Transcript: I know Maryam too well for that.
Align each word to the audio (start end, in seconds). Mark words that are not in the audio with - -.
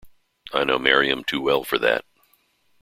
I 0.51 0.63
know 0.63 0.79
Maryam 0.79 1.23
too 1.23 1.41
well 1.41 1.63
for 1.63 1.77
that. 1.77 2.03